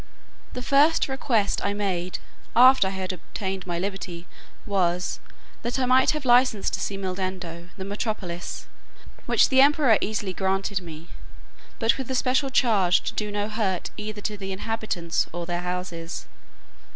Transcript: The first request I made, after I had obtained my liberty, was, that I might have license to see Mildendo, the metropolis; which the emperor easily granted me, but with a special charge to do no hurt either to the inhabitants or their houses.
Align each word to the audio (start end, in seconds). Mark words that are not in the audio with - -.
The 0.53 0.63
first 0.63 1.07
request 1.07 1.63
I 1.63 1.75
made, 1.75 2.17
after 2.55 2.87
I 2.87 2.89
had 2.89 3.13
obtained 3.13 3.67
my 3.67 3.77
liberty, 3.77 4.25
was, 4.65 5.19
that 5.61 5.77
I 5.77 5.85
might 5.85 6.09
have 6.09 6.25
license 6.25 6.71
to 6.71 6.79
see 6.79 6.97
Mildendo, 6.97 7.69
the 7.77 7.85
metropolis; 7.85 8.65
which 9.27 9.49
the 9.49 9.61
emperor 9.61 9.99
easily 10.01 10.33
granted 10.33 10.81
me, 10.81 11.09
but 11.77 11.99
with 11.99 12.09
a 12.09 12.15
special 12.15 12.49
charge 12.49 13.01
to 13.01 13.13
do 13.13 13.29
no 13.29 13.47
hurt 13.47 13.91
either 13.95 14.21
to 14.21 14.37
the 14.37 14.51
inhabitants 14.51 15.27
or 15.33 15.45
their 15.45 15.61
houses. 15.61 16.25